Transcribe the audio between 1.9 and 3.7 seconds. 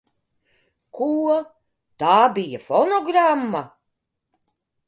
Tā bija fonogramma?